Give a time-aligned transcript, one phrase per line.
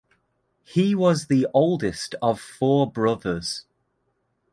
[0.63, 3.67] He was the oldest of four brothers.